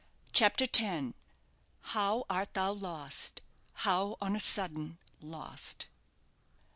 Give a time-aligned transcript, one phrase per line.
[0.33, 1.13] CHAPTER X.
[1.93, 3.41] "HOW ART THOU LOST!
[3.85, 5.89] HOW ON A SUDDEN LOST!"